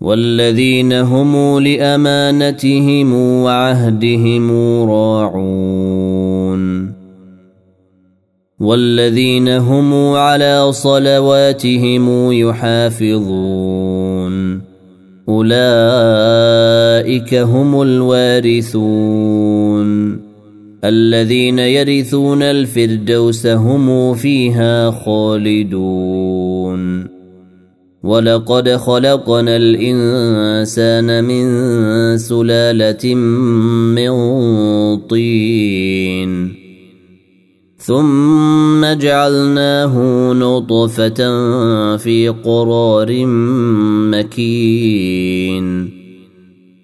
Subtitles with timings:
[0.00, 4.50] والذين هم لأمانتهم وعهدهم
[4.90, 6.60] راعون
[8.60, 13.40] والذين هم على صلواتهم يحافظون
[15.28, 15.54] أولئك
[17.34, 19.10] هم الوارثون
[20.84, 26.40] الذين يرثون الفردوس هم فيها خالدون
[28.02, 33.14] ولقد خلقنا الانسان من سلاله
[33.94, 34.10] من
[34.96, 36.60] طين
[37.78, 39.94] ثم جعلناه
[40.32, 41.20] نطفه
[41.96, 43.26] في قرار
[44.12, 45.89] مكين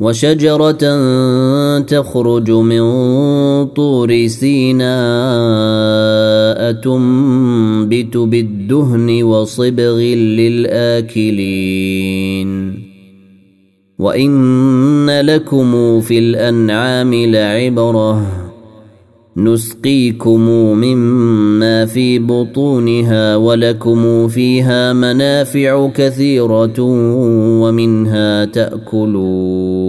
[0.00, 0.84] وشجرة
[1.80, 2.82] تخرج من
[3.66, 4.86] طور سيناء
[6.72, 9.98] تنبت بالدهن وصبغ
[10.40, 11.66] للآكلين.
[13.98, 18.46] وإن لكم في الأنعام لعبرة
[19.36, 20.40] نسقيكم
[20.80, 26.80] مما في بطونها ولكم فيها منافع كثيرة
[27.60, 28.44] ومنها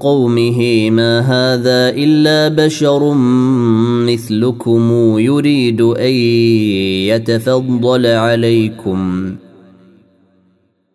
[0.00, 3.14] قومه ما هذا إلا بشر
[4.04, 6.12] مثلكم يريد أن
[7.12, 9.34] يتفضل عليكم.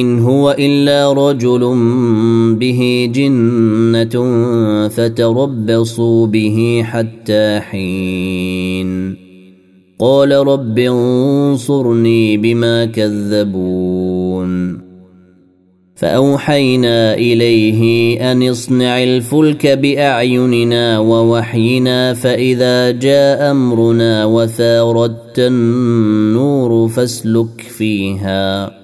[0.00, 1.60] إن هو إلا رجل
[2.54, 9.16] به جنة فتربصوا به حتى حين.
[9.98, 14.84] قال رب انصرني بما كذبون.
[15.96, 28.83] فأوحينا إليه أن اصنع الفلك بأعيننا ووحينا فإذا جاء أمرنا وثارت النور فاسلك فيها.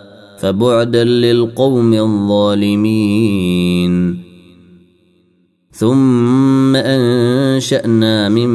[0.41, 3.91] فبعدا للقوم الظالمين.
[5.71, 8.51] ثم أنشأنا من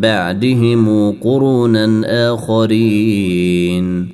[0.00, 2.02] بعدهم قرونا
[2.34, 4.08] آخرين.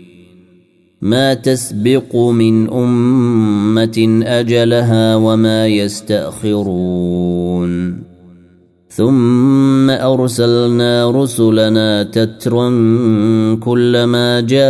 [1.02, 6.56] ما تسبق من أمة أجلها وما يستأخرون.
[8.96, 12.68] ثم أرسلنا رسلنا تترا
[13.60, 14.66] كلما جاء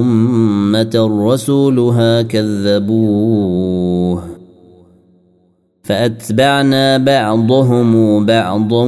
[0.00, 0.94] أمة
[1.26, 4.22] رسولها كذبوه.
[5.82, 8.84] فأتبعنا بعضهم بعضا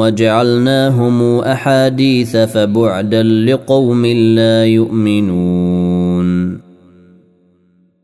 [0.00, 6.69] وجعلناهم أحاديث فبعدا لقوم لا يؤمنون.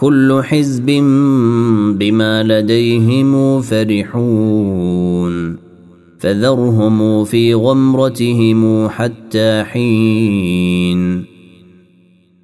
[0.00, 0.86] كل حزب
[1.98, 5.56] بما لديهم فرحون.
[6.18, 11.24] فذرهم في غمرتهم حتى حين.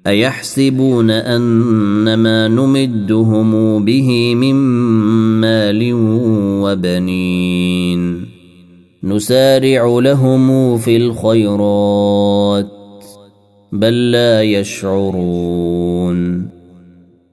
[0.07, 4.55] أيحسبون ان ما نمدهم به من
[5.41, 5.91] مال
[6.63, 8.25] وبنين.
[9.03, 12.67] نسارع لهم في الخيرات
[13.71, 16.46] بل لا يشعرون.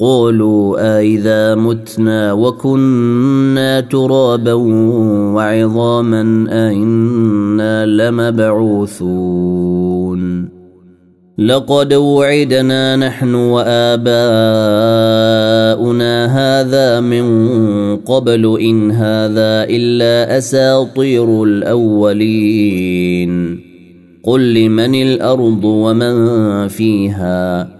[0.00, 4.52] قالوا أإذا متنا وكنا ترابا
[5.34, 9.40] وعظاما أئنا لمبعوثون.
[11.38, 14.10] لقد وعدنا نحن وآباؤنا
[16.26, 17.26] هذا من
[17.96, 23.30] قبل إن هذا إلا أساطير الأولين.
[24.24, 27.79] قل لمن الأرض ومن فيها؟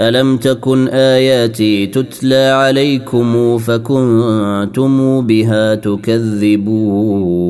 [0.00, 7.40] الم تكن اياتي تتلى عليكم فكنتم بها تكذبون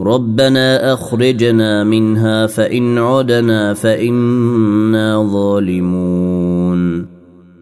[0.00, 6.49] ربنا اخرجنا منها فان عدنا فانا ظالمون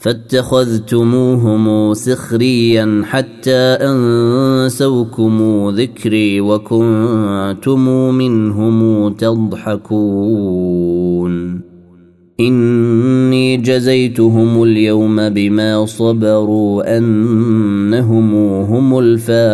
[0.00, 10.50] فاتخذتموهم سخريا حتى أنسوكم ذكري وكنتم منهم تضحكون.
[12.40, 18.34] إني جزيتهم اليوم بما صبروا أنهم
[18.64, 19.50] هم الفائزون.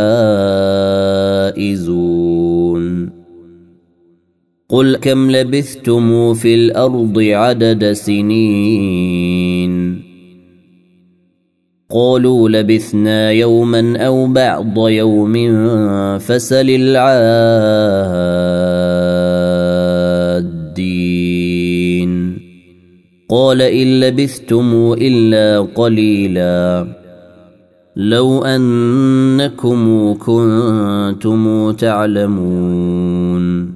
[4.68, 9.45] قل كم لبثتم في الأرض عدد سنين؟
[11.90, 15.34] قالوا لبثنا يوما أو بعض يوم
[16.18, 17.06] فسل العادين.
[23.30, 26.86] قال إن لبثتم إلا قليلا.
[27.96, 33.75] لو أنكم كنتم تعلمون.